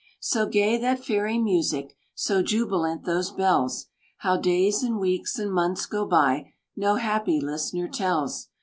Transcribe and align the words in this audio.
"So 0.21 0.47
gay 0.47 0.79
that 0.79 1.05
fairy 1.05 1.37
music, 1.37 1.95
So 2.15 2.41
jubilant 2.41 3.03
those 3.05 3.29
bells, 3.31 3.85
How 4.17 4.35
days 4.35 4.81
and 4.81 4.97
weeks 4.99 5.37
and 5.37 5.53
months 5.53 5.85
go 5.85 6.07
by 6.07 6.53
No 6.75 6.95
happy 6.95 7.39
listener 7.39 7.87
tells! 7.87 8.47